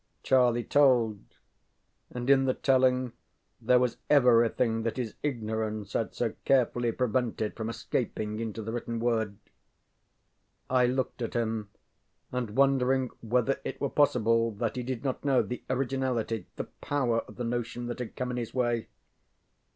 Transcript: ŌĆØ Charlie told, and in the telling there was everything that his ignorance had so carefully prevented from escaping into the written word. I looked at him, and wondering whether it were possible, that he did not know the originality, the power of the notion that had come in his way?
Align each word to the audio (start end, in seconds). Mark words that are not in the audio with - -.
ŌĆØ 0.01 0.23
Charlie 0.23 0.63
told, 0.63 1.19
and 2.09 2.27
in 2.27 2.45
the 2.45 2.55
telling 2.55 3.11
there 3.61 3.77
was 3.77 3.97
everything 4.09 4.81
that 4.81 4.97
his 4.97 5.13
ignorance 5.21 5.93
had 5.93 6.15
so 6.15 6.33
carefully 6.43 6.91
prevented 6.91 7.55
from 7.55 7.69
escaping 7.69 8.39
into 8.39 8.63
the 8.63 8.71
written 8.71 8.99
word. 8.99 9.37
I 10.71 10.87
looked 10.87 11.21
at 11.21 11.35
him, 11.35 11.69
and 12.31 12.55
wondering 12.57 13.11
whether 13.21 13.59
it 13.63 13.79
were 13.79 13.89
possible, 13.89 14.51
that 14.53 14.75
he 14.75 14.81
did 14.81 15.03
not 15.03 15.23
know 15.23 15.43
the 15.43 15.61
originality, 15.69 16.47
the 16.55 16.63
power 16.63 17.19
of 17.27 17.35
the 17.35 17.43
notion 17.43 17.85
that 17.85 17.99
had 17.99 18.15
come 18.15 18.31
in 18.31 18.37
his 18.37 18.55
way? 18.55 18.87